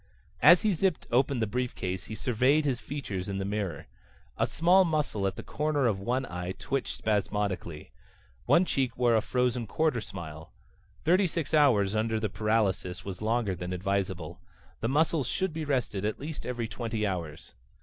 As 0.41 0.63
he 0.63 0.73
zipped 0.73 1.05
open 1.11 1.41
the 1.41 1.45
briefcase 1.45 2.05
he 2.05 2.15
surveyed 2.15 2.65
his 2.65 2.79
features 2.79 3.29
in 3.29 3.37
the 3.37 3.45
mirror. 3.45 3.85
A 4.35 4.47
small 4.47 4.83
muscle 4.83 5.27
at 5.27 5.35
the 5.35 5.43
corner 5.43 5.85
of 5.85 5.99
one 5.99 6.25
eye 6.25 6.55
twitched 6.57 6.97
spasmodically. 6.97 7.91
One 8.47 8.65
cheek 8.65 8.97
wore 8.97 9.13
a 9.15 9.21
frozen 9.21 9.67
quarter 9.67 10.01
smile. 10.01 10.51
Thirty 11.03 11.27
six 11.27 11.53
hours 11.53 11.95
under 11.95 12.19
the 12.19 12.29
paralysis 12.29 13.05
was 13.05 13.21
longer 13.21 13.53
than 13.53 13.73
advisable. 13.73 14.41
The 14.79 14.89
muscles 14.89 15.27
should 15.27 15.53
be 15.53 15.65
rested 15.65 16.03
at 16.03 16.19
least 16.19 16.47
every 16.47 16.67
twenty 16.67 17.05
hours. 17.05 17.53